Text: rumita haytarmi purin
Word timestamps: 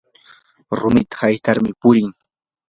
rumita 0.79 1.15
haytarmi 1.23 1.71
purin 1.79 2.09